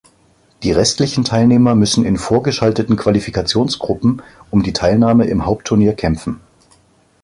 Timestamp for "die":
0.63-0.71, 4.63-4.73